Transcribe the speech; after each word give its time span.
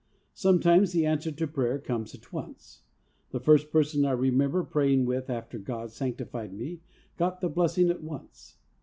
Sometimes 0.33 0.93
the 0.93 1.05
answer 1.05 1.31
to 1.31 1.45
prayer 1.45 1.77
comes 1.77 2.15
at 2.15 2.33
once. 2.33 2.81
The 3.29 3.39
first 3.39 3.69
person 3.69 4.03
I 4.03 4.13
remember 4.13 4.63
praying 4.63 5.05
with 5.05 5.29
after 5.29 5.59
God 5.59 5.91
sanctified 5.91 6.53
me 6.53 6.79
got 7.17 7.39
the 7.39 7.49
blessing 7.49 7.91
at 7.91 8.01
once. 8.01 8.57